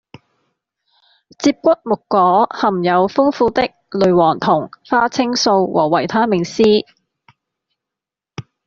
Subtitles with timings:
[1.37, 6.87] 接骨木果含有豐富的類黃酮、花青素和維他命 C